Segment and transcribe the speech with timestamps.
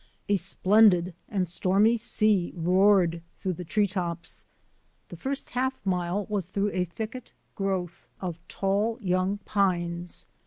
[0.27, 4.45] A splendid and stormy sea roared through the tree tops.
[5.09, 10.25] The first half mile was through a thicket growth of tall young pines.